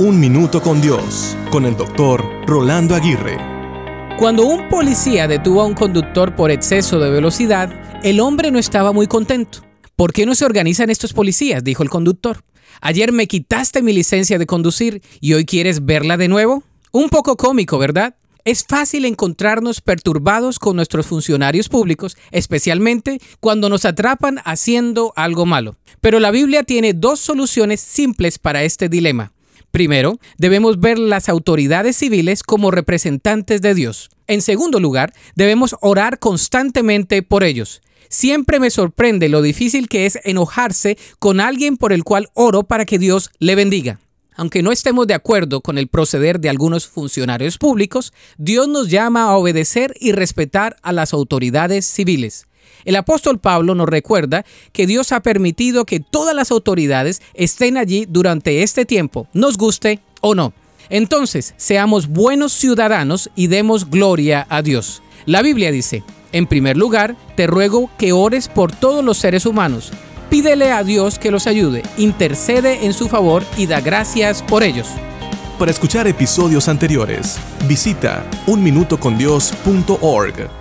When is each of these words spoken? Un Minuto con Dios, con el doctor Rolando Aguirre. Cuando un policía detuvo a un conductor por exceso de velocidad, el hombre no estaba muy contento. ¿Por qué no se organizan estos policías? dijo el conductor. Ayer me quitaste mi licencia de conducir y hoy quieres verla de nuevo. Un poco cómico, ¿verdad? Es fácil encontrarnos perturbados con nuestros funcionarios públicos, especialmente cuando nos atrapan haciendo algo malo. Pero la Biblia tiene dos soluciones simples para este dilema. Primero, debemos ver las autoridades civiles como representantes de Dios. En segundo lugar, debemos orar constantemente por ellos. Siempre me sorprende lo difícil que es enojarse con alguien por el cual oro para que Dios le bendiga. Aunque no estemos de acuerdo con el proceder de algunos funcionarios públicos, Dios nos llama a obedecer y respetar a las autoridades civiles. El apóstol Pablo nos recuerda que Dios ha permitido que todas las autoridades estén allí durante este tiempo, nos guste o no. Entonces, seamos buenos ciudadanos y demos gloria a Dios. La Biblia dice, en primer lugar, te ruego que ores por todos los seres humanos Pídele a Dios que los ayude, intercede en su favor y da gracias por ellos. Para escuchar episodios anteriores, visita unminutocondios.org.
Un 0.00 0.18
Minuto 0.18 0.62
con 0.62 0.80
Dios, 0.80 1.36
con 1.50 1.66
el 1.66 1.76
doctor 1.76 2.24
Rolando 2.46 2.94
Aguirre. 2.94 3.36
Cuando 4.18 4.46
un 4.46 4.66
policía 4.70 5.28
detuvo 5.28 5.60
a 5.60 5.66
un 5.66 5.74
conductor 5.74 6.34
por 6.34 6.50
exceso 6.50 6.98
de 6.98 7.10
velocidad, 7.10 7.70
el 8.02 8.20
hombre 8.20 8.50
no 8.50 8.58
estaba 8.58 8.92
muy 8.94 9.06
contento. 9.06 9.58
¿Por 9.96 10.14
qué 10.14 10.24
no 10.24 10.34
se 10.34 10.46
organizan 10.46 10.88
estos 10.88 11.12
policías? 11.12 11.62
dijo 11.62 11.82
el 11.82 11.90
conductor. 11.90 12.42
Ayer 12.80 13.12
me 13.12 13.26
quitaste 13.26 13.82
mi 13.82 13.92
licencia 13.92 14.38
de 14.38 14.46
conducir 14.46 15.02
y 15.20 15.34
hoy 15.34 15.44
quieres 15.44 15.84
verla 15.84 16.16
de 16.16 16.28
nuevo. 16.28 16.62
Un 16.92 17.10
poco 17.10 17.36
cómico, 17.36 17.76
¿verdad? 17.76 18.16
Es 18.46 18.64
fácil 18.66 19.04
encontrarnos 19.04 19.82
perturbados 19.82 20.58
con 20.58 20.76
nuestros 20.76 21.08
funcionarios 21.08 21.68
públicos, 21.68 22.16
especialmente 22.30 23.20
cuando 23.38 23.68
nos 23.68 23.84
atrapan 23.84 24.38
haciendo 24.46 25.12
algo 25.14 25.44
malo. 25.44 25.76
Pero 26.00 26.20
la 26.20 26.30
Biblia 26.30 26.62
tiene 26.62 26.94
dos 26.94 27.20
soluciones 27.20 27.82
simples 27.82 28.38
para 28.38 28.62
este 28.62 28.88
dilema. 28.88 29.34
Primero, 29.70 30.18
debemos 30.38 30.80
ver 30.80 30.98
las 30.98 31.28
autoridades 31.28 31.96
civiles 31.96 32.42
como 32.42 32.70
representantes 32.70 33.62
de 33.62 33.74
Dios. 33.74 34.10
En 34.26 34.42
segundo 34.42 34.80
lugar, 34.80 35.12
debemos 35.34 35.76
orar 35.80 36.18
constantemente 36.18 37.22
por 37.22 37.42
ellos. 37.42 37.82
Siempre 38.08 38.58
me 38.58 38.70
sorprende 38.70 39.28
lo 39.28 39.42
difícil 39.42 39.88
que 39.88 40.06
es 40.06 40.18
enojarse 40.24 40.98
con 41.18 41.40
alguien 41.40 41.76
por 41.76 41.92
el 41.92 42.02
cual 42.02 42.28
oro 42.34 42.64
para 42.64 42.84
que 42.84 42.98
Dios 42.98 43.30
le 43.38 43.54
bendiga. 43.54 44.00
Aunque 44.34 44.62
no 44.62 44.72
estemos 44.72 45.06
de 45.06 45.14
acuerdo 45.14 45.60
con 45.60 45.78
el 45.78 45.88
proceder 45.88 46.40
de 46.40 46.48
algunos 46.48 46.86
funcionarios 46.86 47.58
públicos, 47.58 48.12
Dios 48.38 48.68
nos 48.68 48.88
llama 48.88 49.24
a 49.24 49.36
obedecer 49.36 49.94
y 50.00 50.12
respetar 50.12 50.76
a 50.82 50.92
las 50.92 51.12
autoridades 51.12 51.84
civiles. 51.84 52.46
El 52.84 52.96
apóstol 52.96 53.38
Pablo 53.38 53.74
nos 53.74 53.88
recuerda 53.88 54.44
que 54.72 54.86
Dios 54.86 55.12
ha 55.12 55.20
permitido 55.20 55.84
que 55.84 56.00
todas 56.00 56.34
las 56.34 56.50
autoridades 56.50 57.20
estén 57.34 57.76
allí 57.76 58.06
durante 58.08 58.62
este 58.62 58.84
tiempo, 58.84 59.28
nos 59.32 59.58
guste 59.58 60.00
o 60.20 60.34
no. 60.34 60.52
Entonces, 60.88 61.54
seamos 61.56 62.08
buenos 62.08 62.52
ciudadanos 62.52 63.30
y 63.36 63.46
demos 63.46 63.90
gloria 63.90 64.46
a 64.48 64.62
Dios. 64.62 65.02
La 65.26 65.42
Biblia 65.42 65.70
dice, 65.70 66.02
en 66.32 66.46
primer 66.46 66.76
lugar, 66.76 67.16
te 67.36 67.46
ruego 67.46 67.90
que 67.98 68.12
ores 68.12 68.48
por 68.48 68.72
todos 68.72 69.04
los 69.04 69.18
seres 69.18 69.46
humanos 69.46 69.92
Pídele 70.30 70.70
a 70.70 70.84
Dios 70.84 71.18
que 71.18 71.32
los 71.32 71.48
ayude, 71.48 71.82
intercede 71.98 72.86
en 72.86 72.94
su 72.94 73.08
favor 73.08 73.42
y 73.56 73.66
da 73.66 73.80
gracias 73.80 74.44
por 74.44 74.62
ellos. 74.62 74.86
Para 75.58 75.72
escuchar 75.72 76.06
episodios 76.06 76.68
anteriores, 76.68 77.36
visita 77.66 78.24
unminutocondios.org. 78.46 80.59